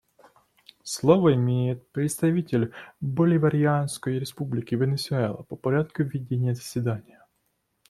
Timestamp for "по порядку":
5.43-6.01